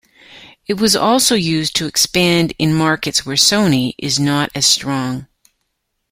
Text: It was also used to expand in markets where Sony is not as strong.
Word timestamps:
It 0.65 0.79
was 0.81 0.95
also 0.95 1.35
used 1.35 1.75
to 1.75 1.85
expand 1.85 2.53
in 2.57 2.73
markets 2.73 3.23
where 3.23 3.35
Sony 3.35 3.93
is 3.99 4.19
not 4.19 4.49
as 4.55 4.65
strong. 4.65 5.27